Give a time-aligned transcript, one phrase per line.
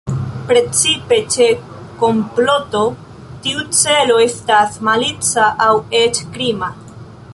[0.51, 1.49] Precipe ĉe
[1.99, 2.81] komploto
[3.43, 6.73] tiu celo estas malica aŭ eĉ krima.